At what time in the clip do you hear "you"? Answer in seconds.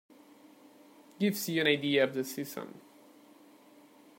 1.47-1.61